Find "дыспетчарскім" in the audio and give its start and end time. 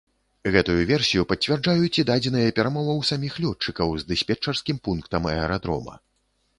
4.11-4.85